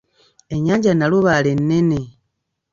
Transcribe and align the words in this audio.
Ennyanja 0.55 0.91
Nalubaale 0.93 1.51
nnene. 1.59 2.01